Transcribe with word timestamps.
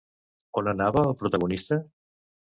On 0.61 0.69
anava 0.71 1.03
el 1.09 1.13
protagonista? 1.19 1.77